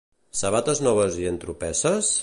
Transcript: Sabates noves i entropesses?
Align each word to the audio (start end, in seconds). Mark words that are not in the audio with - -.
Sabates 0.39 0.81
noves 0.87 1.21
i 1.25 1.31
entropesses? 1.33 2.13